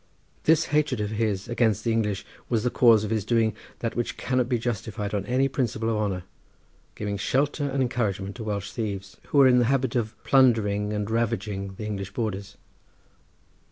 This 0.45 0.63
hatred 0.73 0.99
of 0.99 1.11
his 1.11 1.47
against 1.47 1.83
the 1.83 1.91
English 1.91 2.25
was 2.49 2.63
the 2.63 2.71
cause 2.71 3.03
of 3.03 3.11
his 3.11 3.23
doing 3.23 3.53
that 3.81 3.95
which 3.95 4.17
cannot 4.17 4.49
be 4.49 4.57
justified 4.57 5.13
on 5.13 5.27
any 5.27 5.47
principle 5.47 5.91
of 5.91 5.97
honour, 5.97 6.23
giving 6.95 7.17
shelter 7.17 7.69
and 7.69 7.83
encouragement 7.83 8.35
to 8.37 8.43
Welsh 8.43 8.71
thieves 8.71 9.17
who 9.27 9.37
were 9.37 9.47
in 9.47 9.59
the 9.59 9.65
habit 9.65 9.95
of 9.95 10.15
plundering 10.23 10.91
and 10.91 11.07
ravaging 11.11 11.75
the 11.75 11.85
English 11.85 12.13
borders. 12.15 12.57